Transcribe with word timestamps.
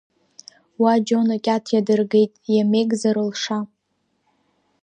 Уа 0.81 0.93
Џьон 1.05 1.29
акьат 1.35 1.65
иадыргеит, 1.73 2.33
Иамеигӡа 2.55 3.09
рылша. 3.15 3.59